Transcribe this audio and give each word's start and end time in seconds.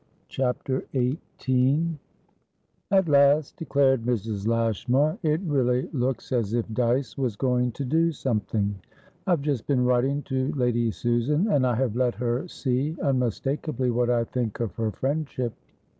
CHAPTER 0.29 0.83
XVIII 0.95 1.99
"At 2.89 3.07
last," 3.07 3.55
declared 3.57 4.01
Mrs. 4.01 4.47
Lashmar, 4.47 5.19
"it 5.21 5.41
really 5.45 5.89
looks 5.93 6.31
as 6.31 6.55
if 6.55 6.65
Dyce 6.73 7.19
was 7.19 7.35
going 7.35 7.71
to 7.73 7.85
do 7.85 8.11
something. 8.11 8.73
I've 9.27 9.43
just 9.43 9.67
been 9.67 9.85
writing 9.85 10.23
to 10.23 10.51
Lady 10.53 10.89
Susan, 10.89 11.51
and 11.51 11.67
I 11.67 11.75
have 11.75 11.95
let 11.95 12.15
her 12.15 12.47
see 12.47 12.97
unmistakably 12.99 13.91
what 13.91 14.09
I 14.09 14.23
think 14.23 14.59
of 14.59 14.73
her 14.77 14.89
friendship. 14.89 15.53